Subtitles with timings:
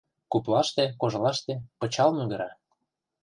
[0.31, 2.49] Куплаште, кожлаште пычал мӱгыра.